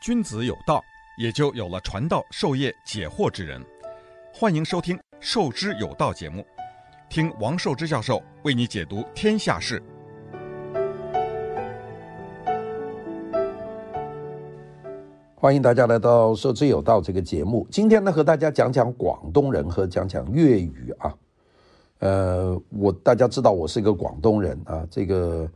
[0.00, 0.82] 君子有道，
[1.18, 3.62] 也就有了传道授业解惑之人。
[4.32, 6.42] 欢迎收听《授之有道》节目，
[7.10, 9.82] 听王寿之教授为你解读天下事。
[15.34, 17.66] 欢迎大家来到《授之有道》这个节目。
[17.70, 21.14] 今天呢，和大家讲讲广东人和讲讲粤语啊。
[21.98, 25.46] 呃，我大家知道我是一个广东人啊，这个。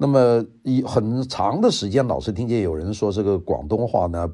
[0.00, 4.32] 那么一很长的时间，老是听见有人说这个广东话呢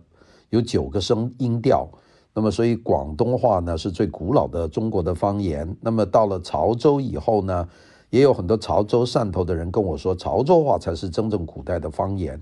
[0.50, 1.88] 有九个声音调，
[2.34, 5.74] 那么所以广东话呢是最古老的中国的方言。
[5.80, 7.66] 那么到了潮州以后呢，
[8.10, 12.38] 也有很多潮州汕头的人跟我说，潮州话才是真正古代的方言。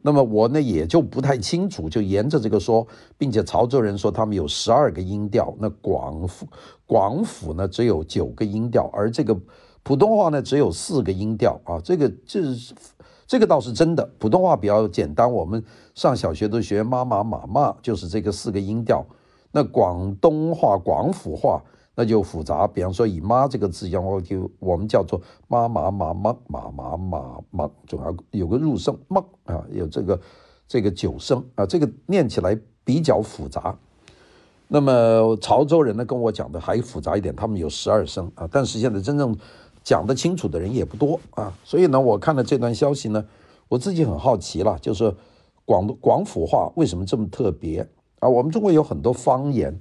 [0.00, 2.86] 那么我呢也就不太清楚，就沿着这个说，
[3.18, 6.46] 并且潮州人说他们有十二个音调，那广府
[6.86, 9.36] 广府呢只有九个音调，而这个。
[9.84, 12.74] 普通话呢只有四个音调啊，这个这是
[13.26, 15.64] 这个倒是真的，普通话比较简单，我们
[15.94, 19.04] 上小学都学妈妈妈妈，就是这个四个音调。
[19.50, 21.62] 那广东话、广府话
[21.94, 30.20] 那就复杂，比方说以“妈”这个字，就我们叫做妈妈妈妈妈妈妈妈，总要有个入声“妈”啊，有这个
[30.68, 33.76] 这个九声啊，这个念起来比较复杂。
[34.68, 39.34] 那么潮州人呢跟我讲的还复杂一点，他们有十二声啊，但是现在真正。
[39.84, 43.24] 讲得清楚的人也不多啊，所以呢，我看了这段消息呢，
[43.68, 45.14] 我自己很好奇了，就是
[45.64, 47.86] 广广府话为什么这么特别
[48.20, 48.28] 啊？
[48.28, 49.76] 我们中国有很多方言，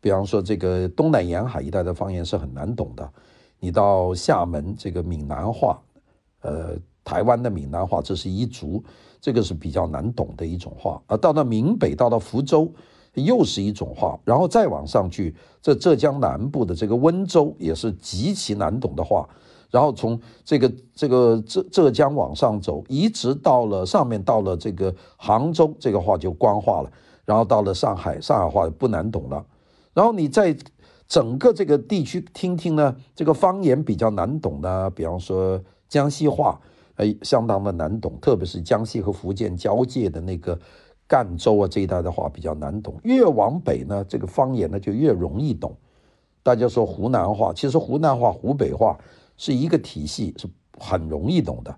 [0.00, 3.10] 比方说这个东南沿海一带的方言是很难懂的。
[3.58, 5.80] 你到厦门这个闽南话，
[6.42, 8.84] 呃，台湾的闽南话，这是一族，
[9.20, 11.16] 这个是比较难懂的一种话啊。
[11.16, 12.70] 到了闽北，到了福州，
[13.14, 19.26] 又是一种话，然后再往上去，这浙江南部的这个温州也是极其难懂的话。
[19.76, 26.90] 然后从这个这个浙浙江往上走，一直到了上面，到了这个杭州，这个话就官话了。
[27.26, 29.44] 然后到了上海，上海话不难懂了。
[29.92, 30.56] 然后你在
[31.06, 36.58] 整个这个地区听听呢，这个方言比较难懂的，比方说江西话，
[36.94, 40.58] 哎，相当的难懂，特别是江西和福建交界的那个
[41.06, 42.98] 赣州啊这一带的话比较难懂。
[43.04, 45.76] 越往北呢，这个方言呢就越容易懂。
[46.42, 48.96] 大家说湖南话，其实湖南话、湖北话。
[49.36, 50.48] 是一个体系，是
[50.78, 51.76] 很容易懂的。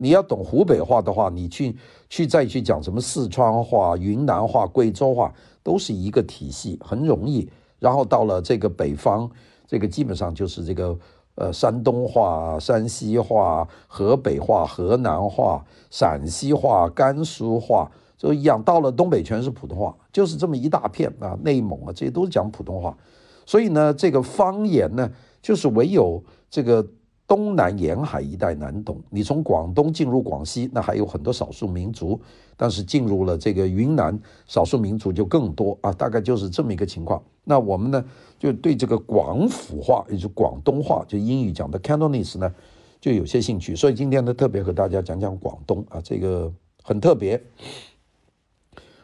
[0.00, 1.76] 你要懂湖北话的话，你去
[2.08, 7.50] 去再去讲什么四川话、云南话、贵州话，都是一个体系，很容易。
[7.80, 9.28] 然后到了这个北方，
[9.66, 10.96] 这个基本上就是这个
[11.34, 18.62] 呃山东话、山西话、河北话、河南话、陕西话、甘肃话，就一样。
[18.62, 22.96] 到了东北全是普通话，就是这么一大片啊，内蒙啊这些都是讲普通话。
[23.44, 25.10] 所以呢，这个方言呢，
[25.42, 26.86] 就是唯有这个。
[27.28, 32.18] 东南沿海一带难懂，你从广东进入广西，那还有很多少数民族，
[32.56, 37.22] 但是进入了这个云南，少数民族就更多啊，大概就是这么一个情况。
[37.44, 38.02] 那我们呢，
[38.38, 42.50] 就对这个广府话，也就是广东话，就英语讲的 Cantonese 呢，
[42.98, 43.76] 就有些兴趣。
[43.76, 46.50] 所以今天呢，特别和大家讲讲广东啊，这个
[46.82, 47.38] 很特别。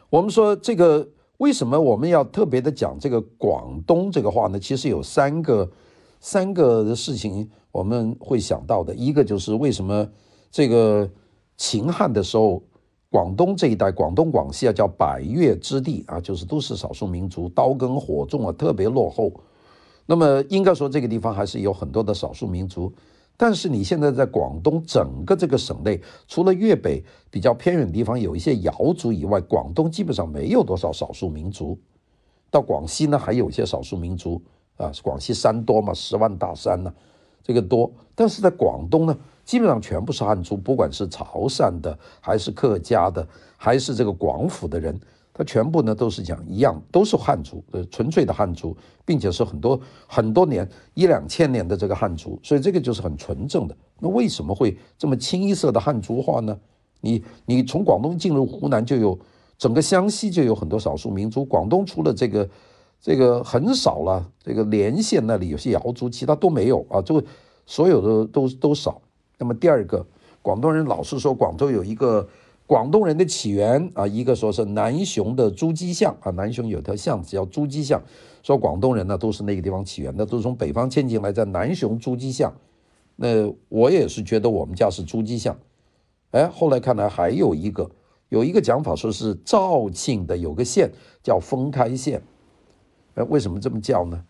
[0.09, 1.07] 我们说这个
[1.37, 4.59] 为什么我们要特别的讲这个广东这个话呢？
[4.59, 5.69] 其实有三个。
[6.21, 10.07] 三个的事情我们会想到的，一个就是为什么
[10.49, 11.09] 这个
[11.57, 12.63] 秦汉的时候，
[13.09, 19.29] 广东这一带，广东广西啊叫百越之地啊，就是都是少数民族，刀耕火种啊，特别落后。
[20.05, 22.89] 那么应该说这个地方还是有很多的少数民族，
[23.35, 25.99] 但是你现在在广东整个这个省内，
[26.29, 31.77] 除了粤北比较偏远的地方有一些瑶族以外，广东基本上没有多少少数民族。
[32.49, 34.41] 到广西呢，还有一些少数民族。
[34.77, 36.93] 啊，广西山多嘛，十万大山呢，
[37.45, 37.89] 这个多。
[38.15, 43.25] 但是在广东呢，基本上全部是汉族，不管是潮汕的，还是客家的，
[43.55, 44.99] 还是这个广府的人，
[45.33, 48.75] 他全部呢都是讲一样，都是汉族，呃，纯粹的汉族，
[49.05, 53.75] 并且是很多很多年一两千年的这个汉族，所以这个就是很纯正的。
[53.99, 56.57] 那为什么会这么清一色的汉族化呢？
[57.01, 59.19] 你你从广东进入湖南，就有
[59.57, 62.49] 整个湘西就有很多少数民族，广东除了这个。
[63.05, 66.99] 这个很少了，这个连县那里有些瑶族，其他都没有啊。
[66.99, 67.23] 这个
[67.67, 68.99] 所有的都都少。
[69.37, 70.03] 那么第二个，
[70.41, 72.27] 广东人老是说广州有一个
[72.65, 78.01] 广东人的起源啊，一个说是南雄的朱矶巷啊，南雄有条巷子叫朱矶巷，
[78.41, 82.51] 说广东人呢都是那个地方起源的，都是从北方迁进来，在南雄朱矶巷。
[83.17, 83.27] 那
[83.69, 85.55] 我也是觉得我们家是朱矶巷，
[86.31, 87.87] 哎，后来看来还有一个
[88.29, 90.91] 有一个讲法，说是肇庆的有个县
[91.21, 92.19] 叫封开县。
[93.15, 94.23] 哎，为什么这么叫呢？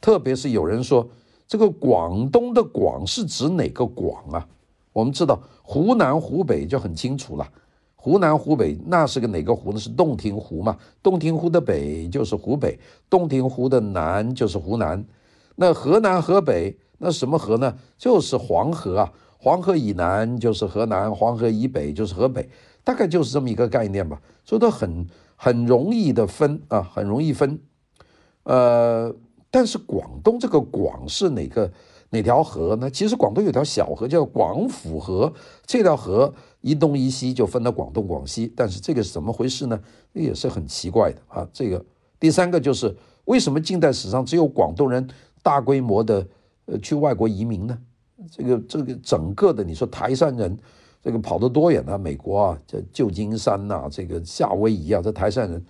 [0.00, 1.08] 特别是有人说，
[1.48, 4.46] 这个广东的“广”是指哪个广啊？
[4.92, 7.48] 我们知道湖南、湖北就很清楚了，
[7.96, 9.78] 湖南、湖北那是个哪个湖呢？
[9.78, 10.76] 是洞庭湖嘛？
[11.02, 12.78] 洞庭湖的北就是湖北，
[13.08, 15.04] 洞庭湖的南就是湖南。
[15.56, 17.76] 那河南、河北那什么河呢？
[17.96, 19.12] 就是黄河啊。
[19.38, 22.48] 黄河以南就是河南，黄河以北就是河北，
[22.82, 24.20] 大概就是这么一个概念吧。
[24.44, 27.60] 所以它很很容易的分啊，很容易分。
[28.44, 29.14] 呃，
[29.50, 31.70] 但是广东这个广是哪个
[32.10, 32.88] 哪条河呢？
[32.90, 35.32] 其实广东有条小河叫广府河，
[35.66, 38.52] 这条河一东一西就分了广东、广西。
[38.56, 39.80] 但是这个是怎么回事呢？
[40.12, 41.48] 也是很奇怪的啊。
[41.52, 41.84] 这个
[42.20, 42.94] 第三个就是
[43.24, 45.08] 为什么近代史上只有广东人
[45.42, 46.26] 大规模的
[46.66, 47.78] 呃去外国移民呢？
[48.30, 50.56] 这个这个整个的，你说台山人，
[51.02, 51.98] 这个跑得多远呢？
[51.98, 55.62] 美国啊，这旧金山呐、这个夏威夷啊，这台山人，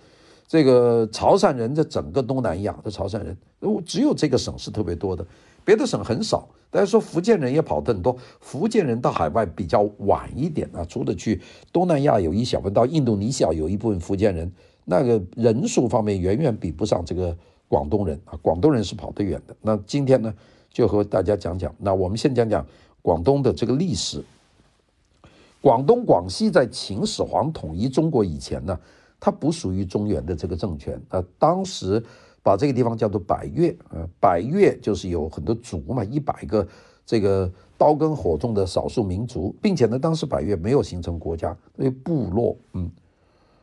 [0.47, 3.37] 这个潮汕人，在整个东南亚的潮汕人，
[3.85, 5.25] 只有这个省是特别多的，
[5.63, 6.47] 别的省很少。
[6.69, 14.51] 大家说福建人也跑得很多，福建人到海外比较晚一点啊，除了去东南亚有一小部分，到印度尼西亚有一部分福建人，
[14.83, 17.35] 那个人数方面远远比不上这个
[17.67, 19.55] 广东人啊，广东人是跑得远的。
[19.61, 20.33] 那今天呢？
[20.71, 22.65] 就和大家讲讲，那我们先讲讲
[23.01, 24.21] 广东的这个历史。
[25.61, 28.77] 广东、广西在秦始皇统一中国以前呢，
[29.19, 31.23] 它不属于中原的这个政权啊。
[31.37, 32.03] 当时
[32.43, 36.67] 把这个地方叫做百越啊，百越就是有很多族嘛，一百个
[37.05, 42.89] 这个刀耕火种的少数民族，并且呢，当时百越没有形成国家，那部落，嗯，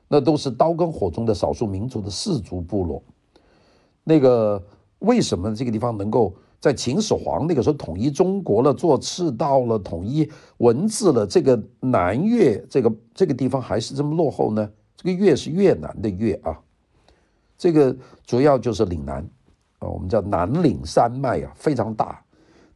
[0.09, 3.03] 那都是刀耕火种的少数民族的氏族部落。
[4.05, 4.63] 那个
[4.99, 6.35] 为什么这个地方能够？
[6.63, 14.71] 在秦始皇那个时候统一中国了，做赤道了，统一文字了，这个南越这个这个地方还是这么落后呢？
[14.97, 16.59] 这个越是越南的越啊，
[17.59, 19.19] 这个主要就是岭南
[19.79, 22.23] 啊，我们叫南岭山脉啊，非常大。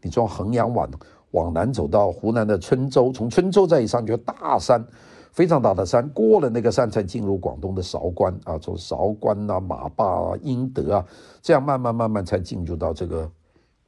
[0.02, 0.90] 你从衡阳往
[1.32, 4.84] 往南走到湖南的郴州，从郴州再一上就大山，
[5.32, 11.06] 非常大的山，过了那个山才进入广东的韶关啊，从韶关啊、马坝啊、英德啊，
[11.42, 13.30] 这样慢慢慢慢才进入到这个。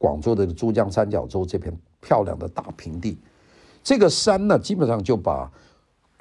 [0.01, 3.19] 广州的珠江三角洲这片漂亮的大平地，
[3.83, 5.51] 这个山呢，基本上就把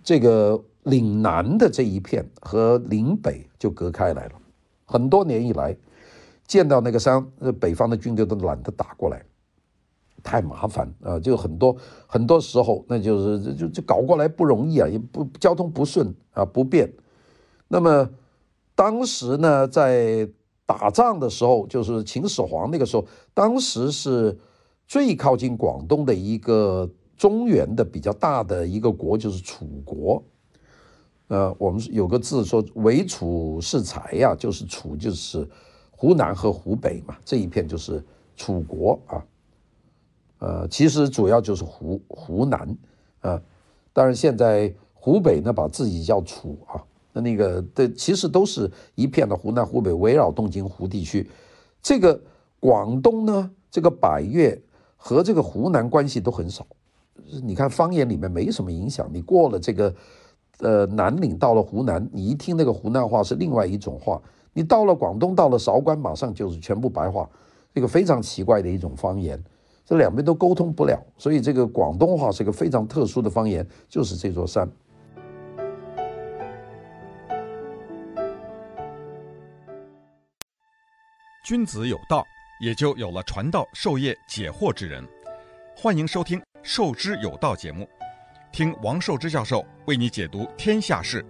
[0.03, 4.33] 这个岭南的这一片和岭北就隔开来了。
[4.85, 5.77] 很多年以来，
[6.47, 7.25] 见到那个山，
[7.61, 9.23] 北方的军队都懒得打过来，
[10.23, 11.21] 太麻烦啊！
[11.21, 11.77] 就很多
[12.07, 16.91] 很多时候，那就是就就搞过来不容易啊，也不交通不顺啊，不便。
[17.69, 18.09] 那么
[18.75, 20.29] 当时呢，在
[20.65, 24.39] 打仗的时候，就是秦始皇那个时候，当时是
[24.87, 30.23] 最靠近广东的一个中原的比较大的一个国，就是楚国。
[31.29, 35.47] 呃，我们有个字说“为楚是才”呀，就是楚就是
[35.91, 38.03] 湖南和湖北嘛，这一片就是
[38.37, 39.25] 楚国啊。
[40.39, 42.77] 呃，其实主要就是湖湖南
[43.21, 43.41] 啊，
[43.93, 46.83] 当然现在湖北呢，把自己叫楚啊。
[47.13, 51.29] 那那个对，其实都是一片的湖南、湖北围绕洞庭湖地区。
[51.83, 52.21] 这个
[52.61, 54.59] 广东呢，这个百越
[54.97, 56.67] 和这个湖南关系都很少。
[57.43, 59.11] 你看方言里面没什么影响。
[59.13, 59.95] 你过了这个
[60.61, 64.21] 呃南岭，到了湖南，你一听那个湖南话是另外一种话。
[64.53, 67.29] 你到了广东，到了韶关，马上就是全部白话。
[67.73, 69.41] 这个非常奇怪的一种方言，
[69.85, 71.01] 这两边都沟通不了。
[71.17, 74.69] 所以这个广东话是一个非常特殊的方言，就是这座山。
[81.45, 82.25] 君子有道，
[82.61, 85.07] 也就有了传道授业解惑之人。
[85.77, 87.89] 欢迎收听《授之有道》节目，
[88.51, 91.25] 听王寿之教授为你解读天下事。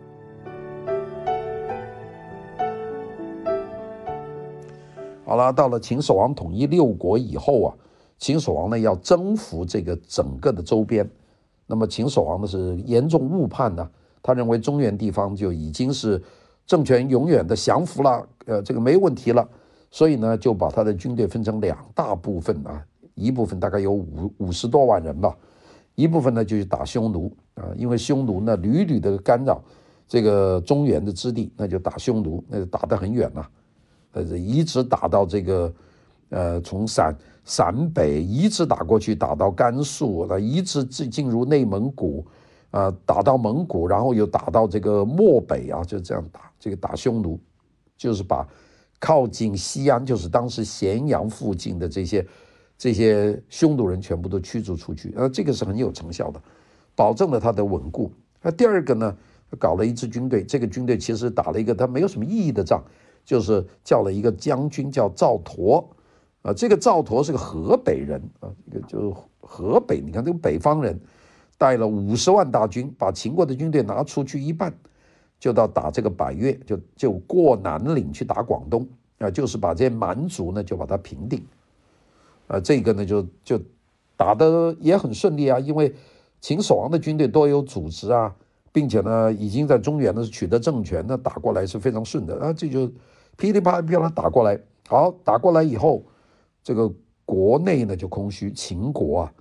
[5.24, 7.74] 好了，到了秦始皇统一六国以后啊，
[8.16, 11.08] 秦始皇呢要征服这个整个的周边。
[11.66, 13.86] 那么秦始皇呢是严重误判呢，
[14.22, 16.22] 他认为中原地方就已经是
[16.66, 19.46] 政权永远的降服了，呃，这个没问题了。
[19.90, 22.82] 所以呢，就把他的军队分成两大部分啊，
[23.14, 25.36] 一部分大概有五五十多万人吧，
[25.98, 29.60] 一部分呢就去打匈奴啊，因为匈奴呢屡屡的干扰
[30.06, 33.44] 这个中原的之地，那就打匈奴，那就打得很远呐，
[34.12, 35.74] 呃，一直打到这个
[36.28, 37.12] 呃从陕
[37.44, 42.24] 陕北一直打过去，打到甘肃，那一直进进入内蒙古
[42.70, 47.40] 啊，打到蒙古，然后又打到这个漠北啊，就这样打这个打匈奴，
[47.96, 48.46] 就是把。
[49.00, 52.26] 靠近西安，就是当时咸阳附近的这些
[52.78, 56.40] 这些匈奴人全部都驱逐出去，啊，这个是很有成效的，
[56.94, 58.10] 保证了他的稳固。
[58.40, 59.16] 那第二个呢，
[59.58, 62.80] 搞了一支军队，这个军队其实打了一个他没有什么意义的仗，
[63.24, 65.84] 就是叫了一个将军叫赵佗，
[66.42, 70.96] 啊，这个赵佗是个河北人啊，这个就河北，你看这个北方人
[71.58, 74.72] 带了五十万大军，把秦国的军队拿出去一半，
[75.40, 78.86] 就到打这个百越，就就过南岭去打广东
[79.18, 81.44] 啊，就是把这些蛮族呢就把它平定，
[82.48, 83.60] 啊，这个呢就就
[84.16, 85.94] 打得也很顺利啊，因为
[86.40, 88.34] 秦始皇的军队多有组织啊，
[88.72, 92.36] 并且呢已经在中原呢取得政权，那打过来是非常顺的。
[92.40, 92.90] 啊，这就
[93.36, 96.02] 噼里啪啦噼里啪啦打过来，好，打过来以后，
[96.64, 96.92] 这个
[97.24, 99.32] 国内呢就空虚，秦国啊。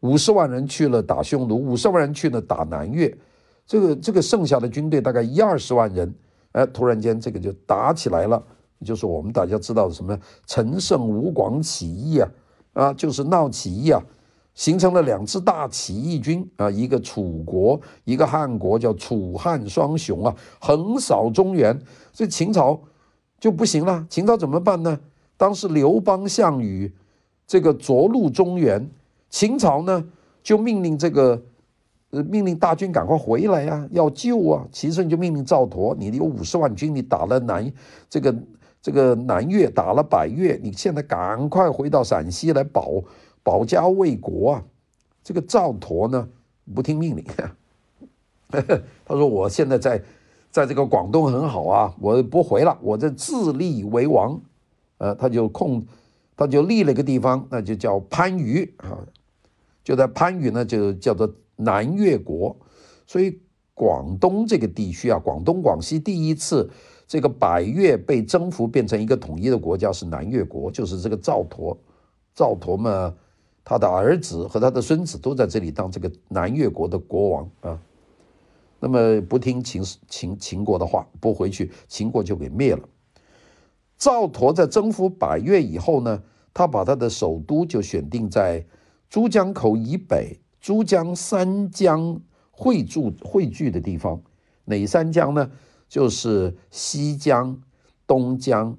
[0.00, 3.16] 五十万人去了打匈奴，五十万人去了打南越，
[3.64, 6.12] 这个这个剩下的军队大概一二十万人，
[6.50, 8.44] 哎，突然间这个就打起来了，
[8.84, 12.28] 就是我们大家知道的什么陈胜吴广起义啊，
[12.72, 14.02] 啊，就是闹起义啊，
[14.54, 21.78] 形成了两支大起义军啊，一个楚国，一个汉国，叫楚汉双雄啊，横扫中原，
[22.12, 22.80] 这秦朝
[23.38, 24.98] 就不行了，秦朝怎么办呢？
[25.36, 26.92] 当时刘邦、项羽
[27.46, 28.88] 这个着陆中原。
[29.28, 30.04] 秦朝呢，
[30.42, 31.42] 就命令这个，
[32.10, 34.68] 呃，命令大军赶快回来呀，要救啊。
[34.70, 37.72] 其实你就命令赵佗，你有五十万军，你打了南
[38.10, 38.30] 这个
[38.82, 43.02] 这个南越，打了百越，你现在赶快回到陕西来保
[43.42, 44.64] 保家卫国啊。
[45.22, 46.28] 这个赵佗呢，
[46.74, 47.24] 不听命令，
[49.06, 50.02] 他说我现在在
[50.50, 54.40] 在这个广东很好啊，我不回了，我这自立为王。
[54.98, 55.84] 呃，他就控，
[56.36, 58.98] 他就立了个地方，那就叫番禺啊。
[59.82, 62.56] 就在番禺呢，就叫做南越国，
[63.04, 63.40] 所以
[63.74, 66.70] 广东这个地区啊，广东、广西第一次
[67.12, 71.76] 这个百越被征服，变成一个统一的国家是南越国，就是这个赵佗。
[72.34, 73.14] 赵佗嘛，
[73.62, 77.78] 他的儿子和他的孙子都在这里当这个南越国的国王啊。
[78.80, 82.88] 那么不听秦秦秦国的话，不回去，秦国就给灭了。
[83.98, 86.22] 赵佗在征服百越以后呢，
[86.54, 88.64] 他把他的首都就选定在。
[89.10, 92.18] 珠江口以北，珠江三江
[92.50, 94.18] 汇聚汇聚的地方，
[94.64, 95.50] 哪三江呢？
[95.92, 97.54] 就是西江、
[98.06, 98.74] 东江、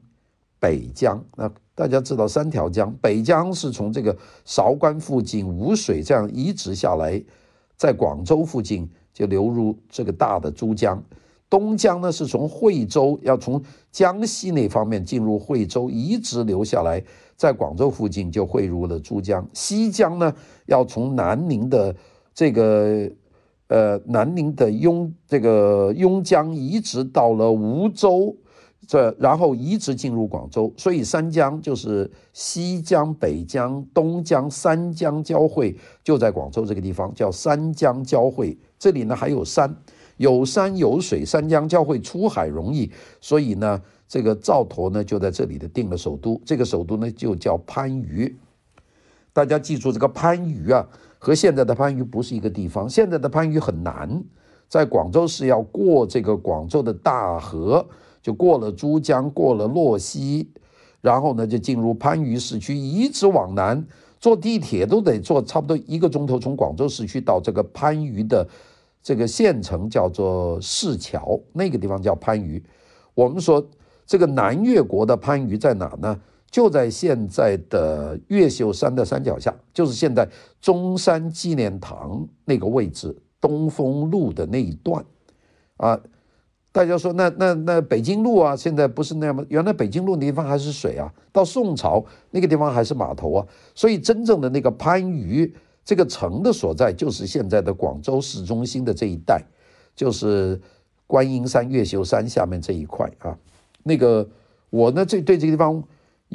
[0.60, 1.24] 北江。
[1.36, 7.24] 那大家知道三条江，北江是从这个韶关附近无水这样移植下来，
[7.78, 11.04] 在广州附近就流入这个大的珠江。
[11.48, 17.04] 东江呢是从惠州，要从江西那方面进入惠州，一直流下来。
[17.36, 20.34] 在广州附近就汇入了珠江，西江呢
[20.66, 21.96] 要从南宁的
[22.34, 23.08] 这个
[23.68, 28.36] 呃南宁的邕这个邕江一直到了梧州，
[28.88, 38.58] 这然后一直进入广州，所以三江就是西江、北江、东江三江交汇，就在广州这个地方叫三江交汇。
[38.78, 39.76] 这里呢还有山，
[40.18, 43.82] 有山有水，三江交汇出海容易，所以呢。
[44.06, 48.32] 这个赵佗呢，就在这里的定了首都，这个首都呢就叫番禺。
[49.34, 50.88] 大家记住，这个番禺啊，
[51.18, 52.88] 和现在的番禺不是一个地方。
[52.88, 54.24] 现在的番禺很难，
[54.70, 57.84] 在广州是要过这个广州的大河，
[58.22, 60.48] 就过了珠江，过了洛溪，
[61.02, 63.84] 然后呢就进入番禺市区，一直往南，
[64.20, 68.48] 坐地铁都得坐差不多一个钟头，从广州市区到这个番禺的
[69.02, 72.64] 这个县城叫做市桥，那个地方叫番禺。
[73.16, 73.66] 我们说。
[74.06, 76.20] 这个南越国的番禺在哪呢？
[76.54, 80.30] 就在现在的越秀山的山脚下，就是现在
[80.62, 85.04] 中山纪念堂那个位置，东风路的那一段。
[85.78, 86.00] 啊，
[86.72, 89.44] 大家说那那那北京路啊，现在不是那样吗？
[89.50, 93.48] 原来北京路那地方还是水啊，到宋朝那个地方还是码头啊。
[93.74, 95.52] 所以真正的那个番禺
[95.84, 99.44] 这个城的所在，就是现在的广州市中心的这一带，
[99.96, 100.62] 就是
[101.08, 103.36] 观音山、越秀山下面这一块啊。
[103.82, 104.30] 那个
[104.70, 105.84] 我呢，这对这个地方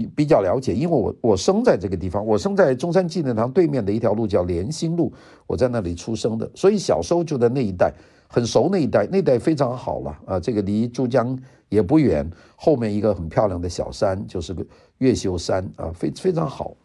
[0.07, 5.13] 比较了解，因为我我生在这个地方，我生在中山纪念堂对面的一条路叫联兴路，
[5.47, 7.93] 我在那里出生的，所以小时候就在那一带，
[8.29, 11.39] 很熟那一带，那一带非常好了啊，这个离珠江
[11.69, 14.65] 也不远，后面一个很漂亮的小山就是个
[14.99, 16.77] 越秀山啊，非非常好，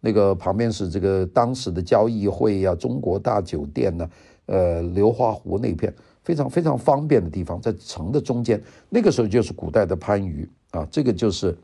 [0.00, 4.10] 那个旁边是这个当时的交易会呀、啊，中国大酒店呐、啊，
[4.46, 5.94] 呃，流花湖那片。
[6.22, 11.56] 非常非常方便的地方，在城的中间，那个时候就是古代的番禺啊，这个就是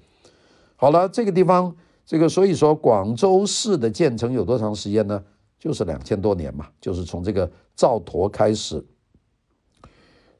[0.76, 1.08] 好了。
[1.08, 5.22] 这个地方，这个所以说广州市的建成有多长时间呢？
[5.58, 8.84] 就是两千多年嘛，就是从这个赵佗开始。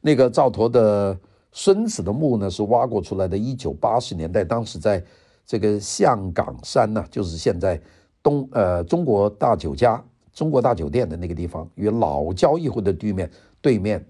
[0.01, 1.19] 那个赵佗的
[1.51, 5.03] 孙子的墓呢，是挖过出来的，一九八十年代，当时在
[5.45, 7.81] 这个象岗山呢，就是现在
[8.23, 10.01] 东呃中国大酒家、
[10.33, 13.29] 中国大酒店的那个地方，与老交易会的对面
[13.61, 14.07] 对面。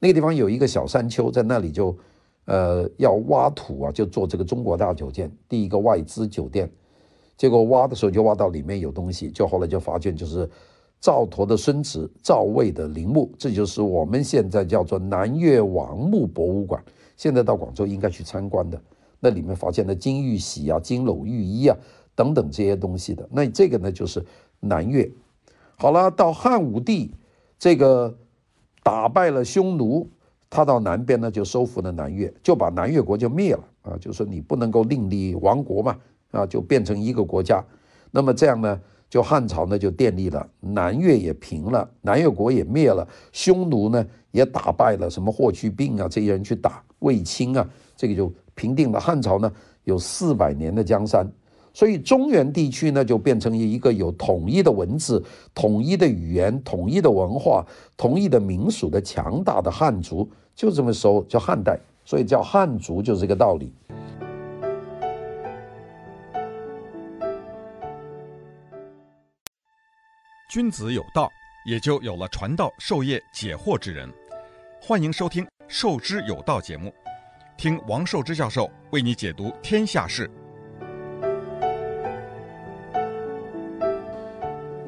[0.00, 1.96] 那个地方有一个小山丘，在那里就，
[2.46, 6.70] 呃，要挖土啊，就做这个中国大酒店，第一个外资酒店。
[7.36, 10.48] 结果挖的时候就挖到里面有东西，就后来就发现就是
[11.00, 16.84] 赵佗的孙子赵魏的陵墓，这就是我们现在叫做南越王墓博物馆。
[17.16, 18.80] 现在到广州应该去参观的，
[19.20, 21.76] 那里面发现了金玉玺啊、金缕玉衣啊
[22.14, 23.28] 等等这些东西的。
[23.30, 24.24] 那这个呢，就是
[24.58, 25.10] 南越。
[25.76, 27.14] 好了，到汉武帝
[27.58, 28.18] 这个
[28.82, 30.08] 打败了匈奴，
[30.50, 35.96] 他到南边呢就收复了南越，就把南越国就灭了啊，就说你不能够另立王国嘛，
[36.32, 37.64] 啊，就变成一个国家。
[38.10, 46.82] 那么这样呢，就汉朝呢就建立了，南越也平了，南越国也灭了，匈奴呢也打败了，什么霍去病啊这些人去打。
[46.98, 47.66] 卫青啊，
[47.96, 49.50] 这个就平定了汉朝呢，
[49.84, 51.24] 有四百年的江山，
[51.72, 55.24] 所以中原地区呢就变成一个有统一的文字、
[55.54, 57.64] 统一的语言、统一的文化、
[57.96, 63.72] 统一的民俗的强大的汉族，就这么说叫汉代，所以叫汉族就是这个道理。
[70.50, 71.30] 君子有道，
[71.64, 74.12] 也就有了传道授业解惑之人。
[74.82, 75.46] 欢迎收听。
[75.68, 76.92] 授之有道节目，
[77.56, 80.28] 听王寿之教授为你解读天下事。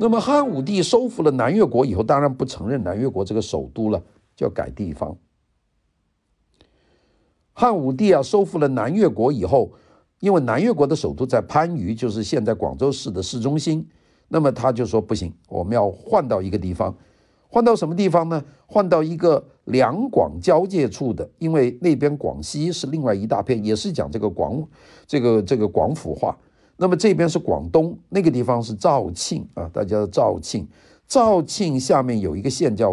[0.03, 4.03] 那么汉武帝收复了南越国以后，当然不承认南越国这个首都了，
[4.35, 5.17] 就要改地方。
[7.53, 9.71] 汉武帝啊，收复了南越国以后，
[10.19, 13.87] 因为南越国的首都在番禺，就是现在广州市的市中心，
[14.27, 16.93] 那么他就说不行，我们要换到一个地方。
[17.47, 18.43] 换到什么地方呢？
[18.67, 24.67] 换到一个两广交界处的，因为那边广西是另外一大片，也是讲这个广
[25.07, 26.37] 这个这个广府话。
[26.83, 30.67] 那么这边是广东，那个地方是肇庆啊，大家的肇庆。
[31.07, 32.93] 肇庆下面有一个县叫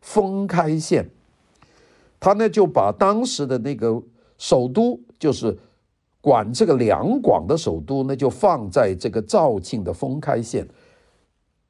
[0.00, 1.08] 封开县，
[2.18, 4.02] 他呢就把当时的那个
[4.38, 5.56] 首都，就是
[6.20, 10.66] 管这个两广的首都呢，就放在这个肇庆的封开县。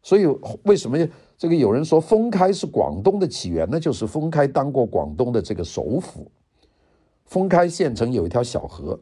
[0.02, 0.25] 所以
[0.62, 0.96] 为什么？
[1.37, 6.30] 这个有人说封开是广东的起源呢，就是封开当过广东的这个首府。
[7.26, 8.98] 封开县城有一条小河，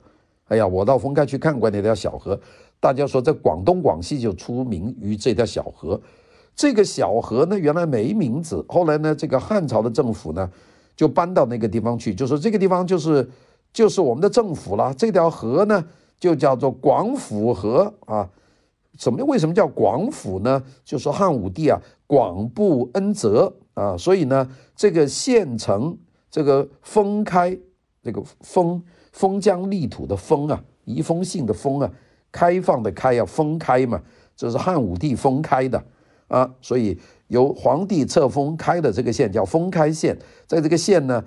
[0.48, 2.38] 哎呀，我到封开去看过那条小河。
[2.78, 6.00] 大家说在广东广西就出名于这条小河。
[6.54, 10.50] 这个小河呢，原来没名字，后来呢，这个汉朝的政府呢，
[10.94, 13.28] 就搬到那个地方去，就说这个地方就是
[13.72, 14.94] 就是我们的政府了。
[14.94, 15.84] 这条河呢，
[16.18, 18.28] 就叫做广府河啊。
[18.98, 19.22] 什么？
[19.24, 20.62] 为什么叫广府呢？
[20.82, 25.98] 就说汉武帝啊，广布恩泽啊，所以呢，这个县城，
[26.30, 27.58] 这个封开，
[28.02, 28.82] 这个封
[29.16, 31.90] 封疆利土的封啊，一封信的封啊，
[32.30, 33.98] 开放的开啊，封开嘛，
[34.36, 35.82] 这是汉武帝封开的
[36.28, 36.98] 啊，所以
[37.28, 40.14] 由皇帝册封开的这个县叫封开县，
[40.46, 41.24] 在这个县呢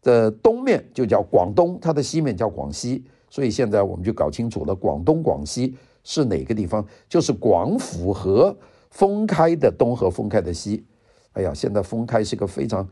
[0.00, 5.76] 的东面就叫广东，它的西面叫广西，所以现在我们就搞清楚了，广东广西。
[6.06, 6.86] 是哪个地方？
[7.08, 8.54] 就是广府和
[8.90, 10.84] 封开的东和封开的西。
[11.32, 12.86] 哎呀，现在封开是个非常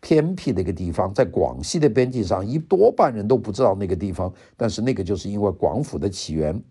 [0.00, 4.32] 偏僻的一个地方，在广西的边境上，一多半人都不知道那个地方。
[4.56, 6.62] 但是那个就是因为广府的起源，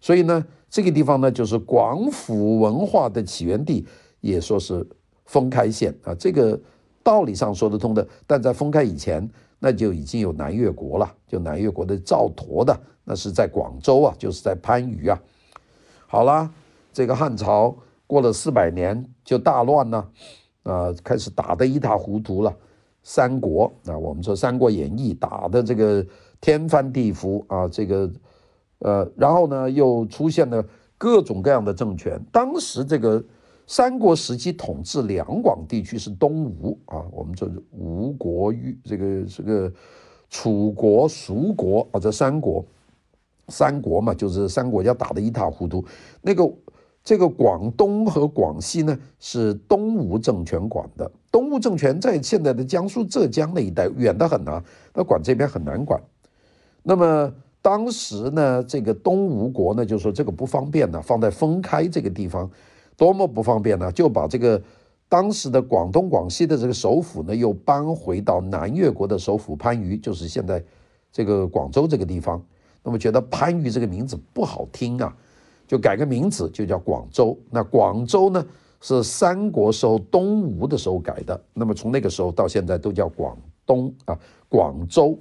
[0.00, 3.86] 所以呢，这个地方呢就是广府文化的起源地，
[4.20, 4.86] 也说是
[5.24, 6.14] 封开县啊。
[6.14, 6.60] 这个
[7.02, 9.28] 道理上说得通的，但在封开以前。
[9.58, 15.18] 那就已经有南越国了，就南越国的赵佗的，那是在广州啊，就是在番禺啊。
[16.06, 16.52] 好了，
[16.92, 17.74] 这个汉朝
[18.06, 20.10] 过了四百年就大乱了，
[20.66, 22.54] 啊开始打得一塌糊涂了。
[23.02, 26.04] 三国啊，我们说《三国演义》打得这个
[26.40, 28.10] 天翻地覆啊，这个
[28.80, 30.62] 呃，然后呢又出现了
[30.98, 32.20] 各种各样的政权。
[32.30, 33.24] 当时这个。
[33.68, 39.72] 三国时期统治两广地区是东吴啊，我们说吴国、豫这个这个
[40.30, 42.64] 楚国、蜀国啊，这三国，
[43.48, 45.84] 三国嘛，就是三国要打得一塌糊涂。
[46.22, 46.48] 那个
[47.06, 51.08] 这个广东和广西呢，是东吴政权管的。
[51.30, 54.60] 东吴政权在现在的江苏、浙江那一带，远得很啊，
[54.92, 56.02] 那管这边很难管。
[56.82, 62.50] 那么当时呢，这个东吴国呢，就说这个不方便呢，放在封开这个地方。
[62.96, 63.92] 多么不方便呢？
[63.92, 64.60] 就把这个
[65.08, 70.60] 当时的广东、广西的这个首府呢，又搬回到南越国的首府番禺，就是现在
[71.12, 72.44] 这个广州这个地方。
[72.82, 75.16] 那么觉得番禺这个名字不好听啊，
[75.66, 77.36] 就改个名字，就叫广州。
[77.50, 78.46] 那广州呢，
[78.80, 81.40] 是三国时候东吴的时候改的。
[81.52, 85.18] 那么从那个时候到现在都叫广东啊，广州。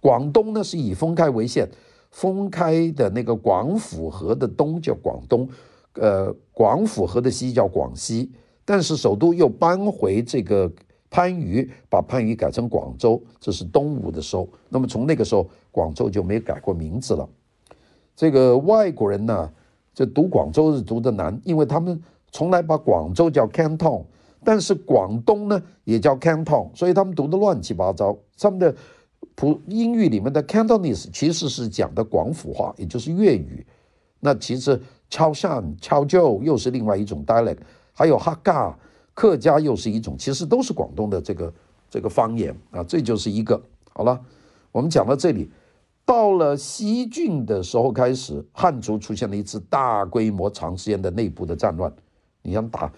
[0.00, 1.68] 广东呢是以封开为县，
[2.10, 5.48] 封开的那个广府河的东叫广东。
[5.94, 8.30] 呃，广府河的西叫广西，
[8.64, 10.70] 但是首都又搬回这个
[11.10, 14.48] 番禺，把番禺改成广州，这是东吴的时候。
[14.68, 17.28] 那么从那个时候，广州就没改过名字了。
[18.14, 19.50] 这个外国人呢，
[19.98, 24.04] 就读广州是读的难，因为他们从来把广州叫 Canton，
[24.44, 28.16] 但是广东呢也叫 Canton，所以他们读的乱七八糟。
[28.38, 28.72] 他们的
[29.34, 33.66] 普英语里面的 Cantonese 其实是讲的广府话，也就是粤语。
[34.20, 34.80] 那其实
[35.10, 37.58] 潮汕、潮州又是另外一种 dialect，
[37.92, 38.78] 还有客家、
[39.14, 41.52] 客家又是一种，其实都是广东的这个
[41.90, 42.84] 这个方言啊。
[42.84, 43.60] 这就是一个
[43.92, 44.20] 好了。
[44.70, 45.50] 我们讲到这里，
[46.08, 51.92] 到了西晋的时候开始，汉族出现了一次大规模、长时间的内部的战乱。
[52.40, 52.90] 你想打，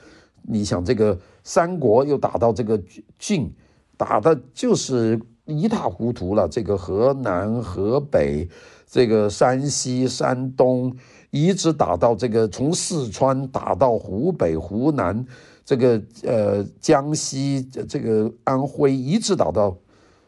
[0.43, 2.81] 你想这个三国又打到这个
[3.19, 3.53] 晋，
[3.97, 6.49] 打的就是一塌糊涂了。
[6.49, 8.49] 这个河南、河北。
[8.93, 10.93] 这个山西、山东，
[11.31, 15.25] 一直打到这个从四川打到湖北、湖南，
[15.65, 19.77] 这个呃江西、这个安徽，一直打到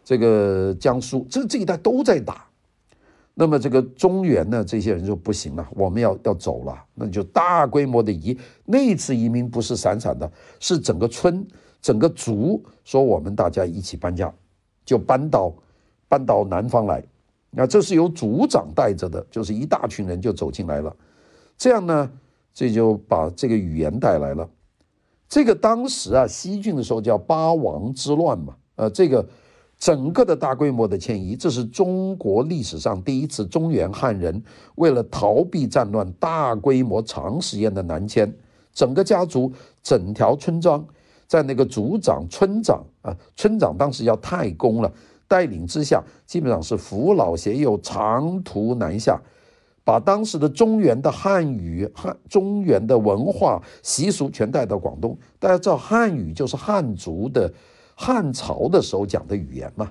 [0.04, 2.46] 这个江苏，这这一带都在打。
[3.34, 8.38] 那么这个中原呢，这些人就不行了，我们要要走了，那就大规模的移。
[8.66, 11.46] 那次移民不是散散的，是整个村、
[11.80, 14.32] 整个族说我们大家一起搬家，
[14.84, 15.52] 就搬到
[16.08, 17.02] 搬到南方来。
[17.50, 20.94] 那这是由族长带着的，就是一大群人就走进来了，
[21.56, 22.10] 这样呢，
[22.52, 24.48] 这就把这个语言带来了。
[25.26, 29.26] 这个当时啊，西晋的时候叫八王之乱嘛，呃，这个
[29.82, 34.40] 整个的大规模的迁移，这是中国历史上第一次中原汉人
[34.76, 38.32] 为了逃避战乱，大规模长时间的南迁，
[38.72, 40.86] 整个家族、整条村庄，
[41.26, 44.92] 在那个族长、村长啊，村长当时叫太公了。
[45.26, 49.20] 带领之下，基本上是扶老携幼长途南下，
[49.82, 55.18] 把当时的中原的汉语、汉中原的文化习俗全带到广东。
[55.40, 57.52] 大家知道，汉语就是汉族的
[57.94, 59.90] 汉朝的时候讲的语言嘛，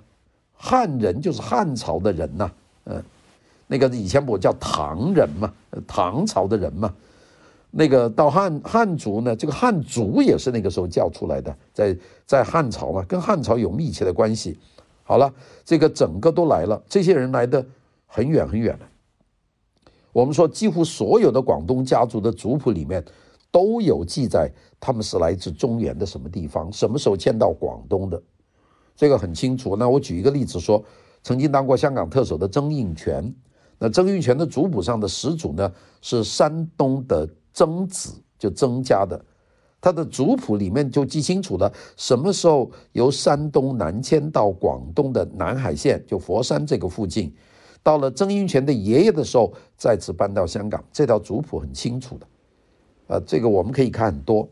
[0.53, 2.51] 汉人就是汉朝的人呐、
[2.85, 3.03] 嗯，
[3.67, 5.53] 那个以前不叫唐人嘛，
[5.87, 6.93] 唐朝的人嘛，
[7.71, 14.57] 那个到汉汉族呢，这个汉族也是那个时候叫出来的，在在汉朝嘛，跟汉朝有密切的关系。
[15.03, 15.33] 好了，
[15.65, 17.65] 这个整个都来了，这些人来的
[18.05, 18.85] 很远很远的。
[20.13, 23.03] 我们说，几乎所有的广东家族的族谱里面
[23.51, 28.21] 都有记载，他们是来自中原的什么地方，什么时候迁到广东的，
[28.95, 29.75] 这个很清楚。
[29.75, 30.83] 那我举一个例子说，
[31.21, 33.33] 曾经当过香港特首的曾荫权，
[33.77, 39.23] 那曾荫权的族谱上的始祖呢是山东的曾子，就曾家的。
[39.83, 47.33] 他的族谱里面就记清楚了，什么时候由山东南迁到广东的南海县，就佛山这个附近，
[47.81, 52.27] 到了曾荫权的爷爷的时候，再次搬到香港，这条族谱很清楚的，
[53.11, 54.47] 呃，这个我们可以看很多，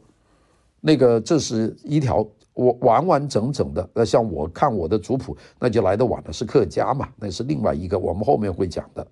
[0.81, 9.07] 那个这是一条我完完整整的，那像我看我的族谱，那就来得晚了，是客家嘛，那是另外一个，我们后面会讲的，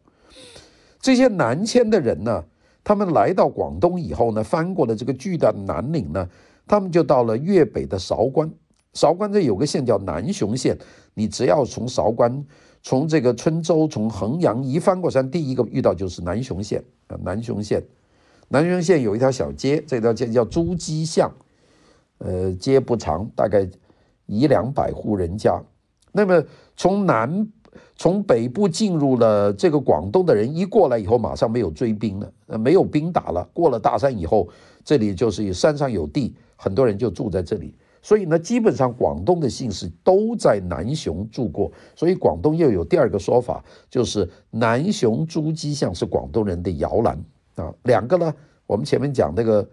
[0.99, 2.43] 这些南迁的人呢。
[2.83, 6.25] 他们来到广东以后呢，翻过了这个巨大的南岭呢，
[6.65, 8.49] 他们就到了粤北的韶关。
[8.93, 10.77] 韶关这有个县叫南雄县，
[11.13, 12.45] 你只要从韶关，
[12.81, 17.19] 从这个郴州，从衡阳一翻过山，第一个遇到就是南雄县啊。
[17.25, 17.83] 南雄县，
[18.49, 21.31] 南雄县有一条小街，这条街叫朱基巷，
[22.19, 23.67] 呃，街不长，大概
[24.25, 25.62] 一两百户人家。
[26.12, 26.43] 那么
[26.75, 27.47] 从南。
[27.95, 33.47] 从北部进入了这个广东的人一过来以后，马上没有追兵了，呃，没有兵打了。
[33.53, 34.47] 过了大山以后，
[34.83, 37.75] 这里就是山上有地，很多人就住在这里。
[38.01, 41.71] 所以呢，基本上广东的姓氏都在南雄住过。
[41.95, 47.19] 所以广东又有第二个说法，就是南雄朱基巷是广东人的摇篮
[47.58, 47.74] 啊。
[47.84, 48.34] 两个呢，
[48.65, 49.70] 我们前面讲那个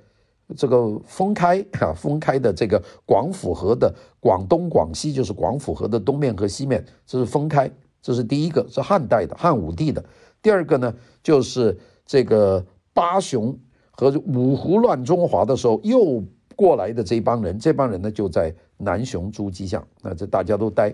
[0.57, 7.71] 这个封开啊，封开的这个广府河的广东广西就是广府河的东面和西面，这是封开。
[8.03, 10.05] 这是第一个，是汉代的汉武帝的。
[10.43, 13.59] 第二个呢，就是这个八雄
[13.93, 16.23] 和五胡乱中华的时候又
[16.55, 19.83] 过来的这帮人，这帮人呢就在南雄朱矶巷。
[20.03, 20.93] 那这大家都待，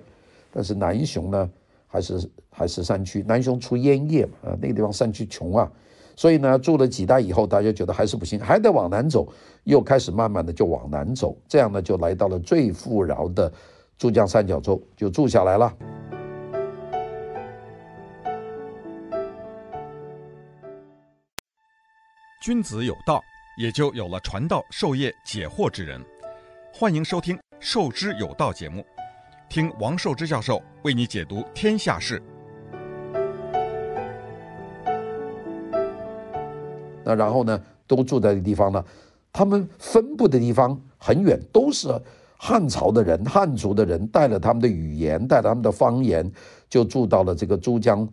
[0.53, 1.50] 但是南雄呢
[1.88, 5.68] 还是还是山区，南雄出烟叶嘛，啊，那个地方山区穷啊，
[6.20, 9.26] 所以呢住了几代以后，大家觉得还是不行，还得往南走，
[9.64, 13.50] 又开始慢慢的就往南走，这样呢就来到了最富饶的
[13.96, 15.74] 珠江三角洲，就住下来了。
[22.42, 23.22] 君子有道，
[23.59, 25.98] 也就有了传道授业解惑之人。
[26.70, 28.85] 欢迎收听《授之有道》节目，
[29.48, 32.22] 听王寿之教授为你解读天下事。
[37.11, 38.85] 那然后呢，都住在的地方呢，
[39.33, 41.88] 他们分布的地方很远，都是
[42.37, 46.31] 汉朝的人、汉族的人，带了他们的语言，带了他们的方言，
[46.68, 48.09] 就住到了这个珠江，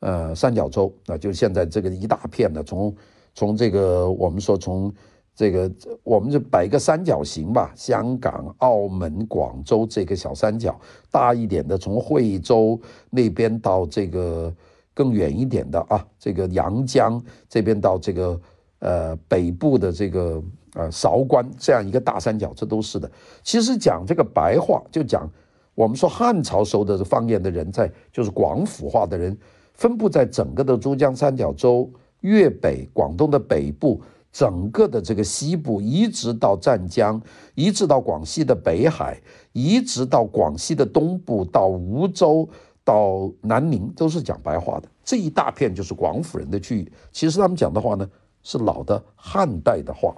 [0.00, 2.94] 呃，三角洲，那就现在这个一大片的从。
[3.38, 4.90] 从这个我们说从
[5.34, 5.70] 这个
[6.02, 14.50] 我们就摆一个三角形吧，香港、澳门、广州这个小三角，大一点的从惠州那边到这个
[14.96, 18.40] 更远一点的啊，这个阳江这边到这个
[18.78, 23.10] 呃北部的这个呃韶关这样一个大三角，这都是的。
[23.42, 25.30] 其实讲这个白话，就讲
[25.74, 29.36] 我们说汉朝时候的方言的人在，就是广府话的人，
[29.74, 31.90] 分布在整个的珠江三角洲、
[32.22, 34.00] 粤北、广东的北部。
[34.32, 37.18] 整个的这个西部，一直到湛江，
[37.54, 39.18] 一直到广西的北海，
[39.52, 42.46] 一直到广西的东部，到梧州，
[42.86, 44.88] 到南宁，都是讲白话的。
[45.02, 46.92] 这一大片就是广府人的区域。
[47.10, 48.08] 其实他们讲的话呢，
[48.44, 50.14] 是老的汉代的话。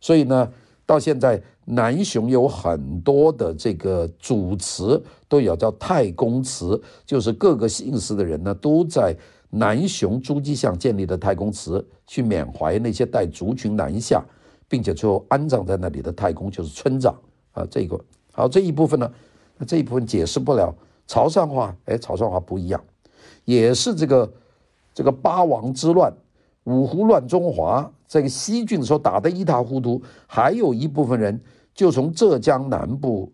[0.00, 0.52] 所以呢，
[0.84, 9.16] 到现在南雄有很多的这个主祠，都有叫太公祠，就是各个姓氏的人呢都在。
[9.54, 14.24] 南雄诸暨巷建立的太公祠，去缅怀那些带族群南下，
[14.66, 17.14] 并且最后安葬在那里的太公，就是村长
[17.50, 17.62] 啊。
[17.70, 19.12] 这个好，这一部分呢，
[19.58, 20.74] 那这一部分解释不了。
[21.12, 22.82] 潮汕话，哎，潮汕话不一样，
[23.44, 24.32] 也是这个
[24.94, 26.10] 这个八王之乱，
[26.64, 31.38] 五胡乱中华，这个西晋的时候打得一塌糊涂，还有一部分人
[31.74, 33.30] 就从浙江南部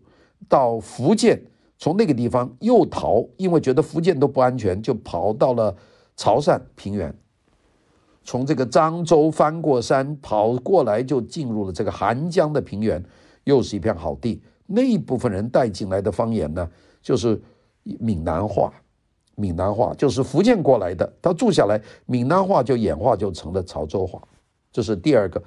[0.49, 1.41] 到福建，
[1.77, 5.73] 从那个地方又逃，因为觉得福建都不安全，就跑到了。
[6.17, 7.15] 潮汕平原，
[8.25, 13.01] 从这个漳州翻过山跑过来，就进入了这个韩江的平原，
[13.45, 14.41] 又是一片好地。
[14.65, 16.69] 那一部分人带进来的方言呢，
[17.01, 17.41] 就是
[17.83, 18.73] 闽南话。
[19.35, 24.21] 闽南话就是福建过来的，他住下来，闽南话就演化就成了潮州话。
[24.71, 25.41] 这是第二个。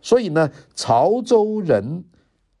[0.00, 2.04] 所以呢，潮州人、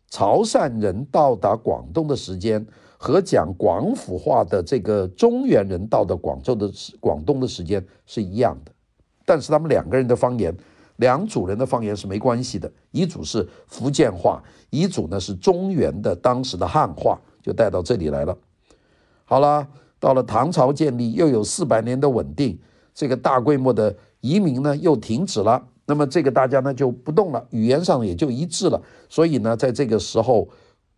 [0.08, 2.66] 潮汕人到达广东的时间。
[3.02, 6.70] 和讲广府话的这个中原人到的广州的
[7.00, 8.70] 广东的时间是一样的，
[9.24, 10.54] 但是他们两个人的方言，
[10.96, 18.36] 两组人的方言是没关系的，一组是福建话，一组呢是中原的当时的汉话，就带到这里来了。
[19.30, 19.64] 好了，
[20.00, 22.58] 到了唐朝建立，又有四百年的稳定，
[22.92, 30.48] 这个大规模的移民呢又停止了，那么这个大家呢就不动了，语言上也就一致了，所以呢，在这个时候。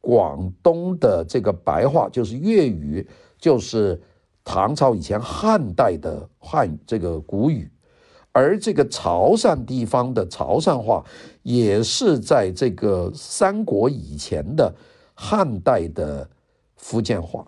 [0.05, 4.03] 广东的这个白话就是粤语，就是
[4.43, 7.71] 唐朝以前汉代的汉这个古语，
[8.33, 11.05] 而这个潮汕地方的潮汕话
[11.45, 14.75] 也是在这个三国以前的
[15.15, 16.29] 汉代的
[16.75, 17.47] 福建话，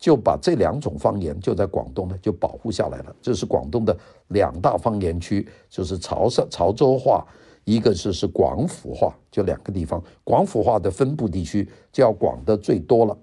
[0.00, 3.14] 就把这两种方言就在广东呢就保护下来了。
[3.22, 3.96] 这是广东的
[4.28, 7.24] 两大方言区，就是潮汕潮州话。
[7.64, 13.16] 一个是是广府话，就两个地方，广府话的分布地区就要广的最多了。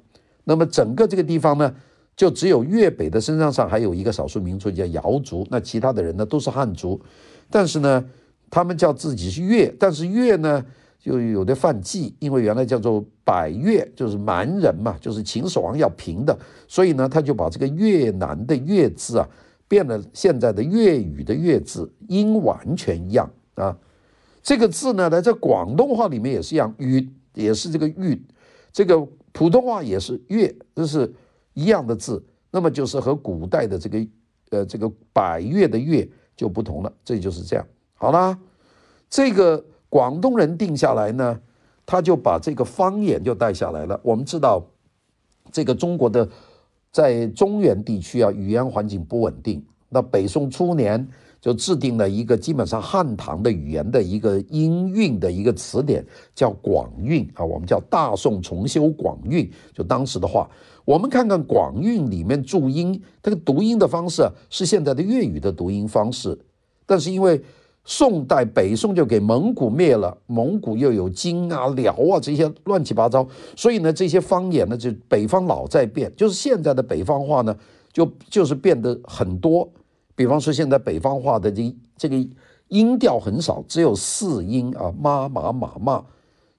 [0.44, 1.76] 那么整个这个地方呢，
[2.16, 7.02] 就只有粤北的身上上还有一个少数民族叫瑶族，那其他的人呢都是汉族，
[7.50, 8.06] 但是呢，
[8.50, 10.64] 他们叫自己是粤，但是粤呢
[11.08, 19.26] 就有的犯忌，因为原来叫做百越，就是蛮人嘛，就是秦始皇要平的，所以呢，他就把这个越南的越字啊
[19.70, 23.78] 变了现在的粤语的粤字，音完全一样啊。
[24.44, 28.20] 这个字呢，来在广东话里面也是一样，粤也是这个粤，
[28.74, 31.10] 这个普通话也是粤，这是
[31.54, 32.22] 一样的字。
[32.52, 34.08] 那么就是和古代的这个
[34.50, 37.66] 呃这个百越的越就不同了，这就是这样。
[37.94, 38.38] 好啦，
[39.10, 41.40] 这个广东人定下来呢，
[41.86, 44.00] 他就把这个方言就带下来了。
[44.04, 44.64] 我们知道，
[45.52, 46.28] 这个中国的
[46.92, 49.66] 在中原地区啊，语言环境不稳定。
[49.90, 51.08] 那北宋初年。
[51.40, 59.50] 就制定了一个基本上汉唐的语言的一个音韵的一个词典，叫广韵啊，我们叫大宋重修广韵。
[59.72, 60.50] 就当时的话，
[60.84, 66.38] 我们看看广韵里面注音，这个读音的方式是现在的粤语的读音方式，
[66.88, 67.40] 但是因为
[67.90, 77.58] 宋代北宋就给蒙古灭了，蒙古又有金啊、辽啊这些乱七八糟，所以呢，这些方言呢就北方老在变，就是现在的北方话呢，
[77.94, 79.68] 就就是变得很多。
[80.16, 82.28] 比方说，现在北方话的这这个
[82.68, 86.04] 音调很少，只有四音啊，妈妈妈妈。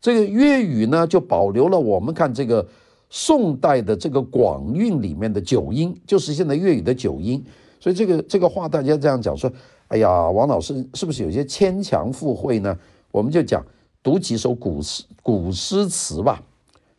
[0.01, 2.67] 这个粤语呢，就保留了我们看这个
[3.11, 7.45] 宋代的这个广韵里面的九音，就是现在粤语的九音。
[7.79, 9.53] 所以这个这个话，大家这样讲说，
[9.88, 12.79] 哎呀，王老师是不是有些牵强附会呢？
[13.11, 13.64] 我们就讲
[14.03, 16.42] 读几首古诗古诗词吧，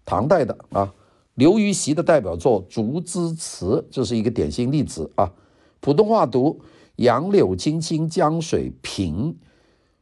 [0.04, 0.92] 唐代的啊，
[1.36, 5.32] 刘禹锡的代表作《竹枝词》，这是一个典型例子啊。
[5.80, 6.60] 普通话读
[6.98, 9.38] “杨柳青青江水平，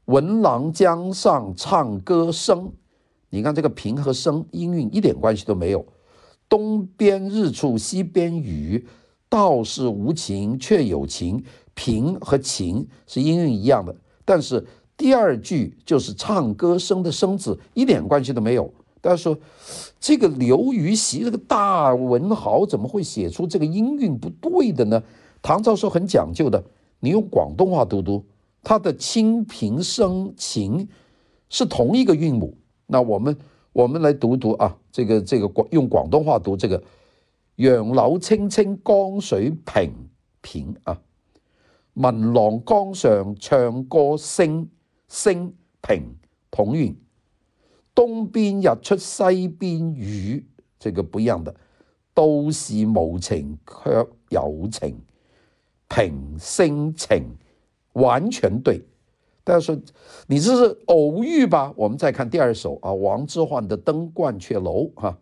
[0.05, 2.71] 闻郎江上唱歌声”。
[3.29, 5.85] 你看这个“平”和“声”音韵一点关系都没有。
[6.49, 8.87] 东边日出西边雨，
[9.29, 11.43] 道是无情却有情。
[11.79, 14.65] 平和情是音韵一样的，但是
[14.97, 18.73] 第二句就是唱歌声的声字一点关系都没有。
[18.99, 19.37] 大家说，
[19.99, 25.03] 这个刘禹锡这个大文豪怎么会写出这个音韵不对的呢？
[25.43, 26.63] 唐朝时候很讲究的，
[26.99, 28.25] 你用广东话读读，
[28.63, 30.89] 它的清平声情
[31.47, 32.57] 是同一个韵母。
[32.87, 33.37] 那我们
[33.71, 36.81] 我们来读读啊，这个这个广用广东话读这个
[37.57, 39.91] “杨柳青青江水平
[40.41, 41.01] 平”啊
[41.95, 44.67] ，“闻郎江上唱歌声
[45.07, 46.15] 声平”
[46.51, 46.95] 同韵。
[47.95, 50.45] 东边日出西边雨，
[50.77, 51.55] 这个不一样的。
[52.13, 53.91] 都是无情却
[54.29, 54.99] 有情，
[55.87, 57.23] 平声情，
[57.93, 58.81] 完全对。
[59.43, 59.75] 大家说
[60.25, 61.71] 你这是偶遇吧？
[61.75, 65.15] 我们再看第二首啊，王之涣的《登鹳雀楼》哈，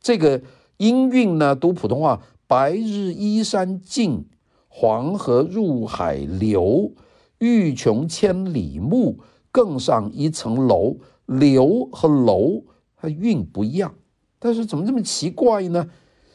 [0.00, 0.42] 这个
[0.78, 4.24] 音韵呢，读普通话：白日依山尽，
[4.68, 6.92] 黄河入海流。
[7.38, 9.18] 欲穷千里目，
[9.50, 10.96] 更上一层楼。
[11.26, 12.64] 流和楼
[12.96, 13.94] 它韵不一样，
[14.38, 15.88] 但是怎么这么奇怪呢？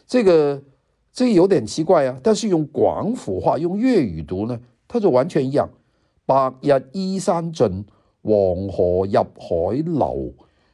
[0.07, 0.63] 这个
[1.11, 2.19] 这个有点奇怪啊。
[2.23, 5.69] 但是用广府话用粤语读呢，它就完全一样。
[6.25, 7.85] 白日依山尽，
[8.23, 10.33] 黄河入海流。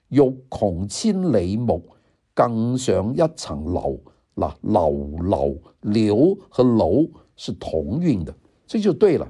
[0.09, 0.19] 欲
[0.51, 1.83] 穷千里目，
[2.33, 3.99] 更上一层楼。
[4.35, 4.91] 嗱，楼
[5.21, 8.33] 楼刘和楼是同韵的，
[8.65, 9.27] 这就对了。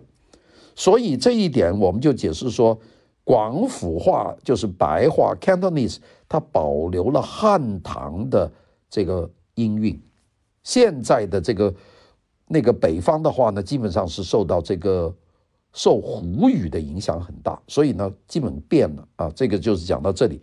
[0.75, 2.79] 所以这一点我们就解释说。
[3.25, 5.95] 广府话就是白话 Cantonese，
[6.27, 8.51] 它保留了汉唐的
[8.89, 9.97] 这个音韵。
[10.61, 11.73] 现在的这个
[12.49, 15.15] 那个北方的话呢，基本上是受到这个
[15.71, 19.31] 受胡语的影响很大，所以呢，基本变了啊。
[19.33, 20.41] 这个就是讲到这里。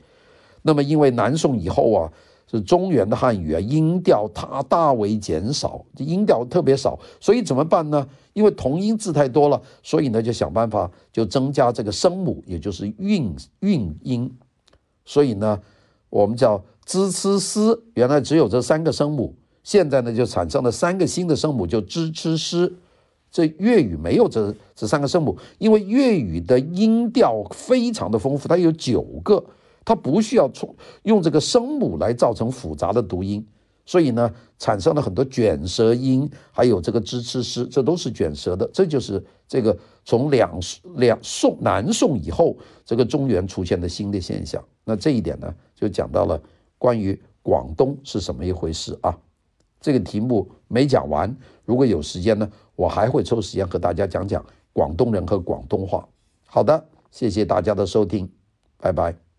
[0.62, 2.10] 那么因为南宋以后啊。
[2.50, 8.04] 是中原的汉语啊，音调它大为减少，音调特别少，所以怎么办呢？
[8.32, 14.28] 因为同音字太多了，所以呢就想办法就增加这个声母，也就是韵韵音。
[15.04, 15.60] 所以呢，
[16.08, 19.32] 我们叫支、吃、思，原来只有这三个声母，
[19.62, 22.76] 现在呢就产生了三个新的声母，就支、吃、思。
[23.30, 29.44] 这粤语没有这这三个声母，因为粤语的音调非常的丰富，它有九个。
[29.84, 33.44] 它不需要从用这个声母来造成复杂的读音，
[33.86, 38.68] 所以呢，产生了很多卷舌音，还有这个支、吃、诗，这都是卷舌的。
[38.72, 40.60] 这就是这个从两
[40.96, 44.62] 两宋南宋以后，这个中原出现的新的现象。
[44.84, 46.40] 那这一点呢，就讲到了
[46.78, 49.16] 关于广东是什么一回事啊？
[49.80, 56.06] 这个题目没讲完，如果有时间呢，我还会抽时间和大家讲讲广东人和广东话。
[56.46, 58.30] 好的，谢谢大家的收听，
[58.76, 59.29] 拜拜。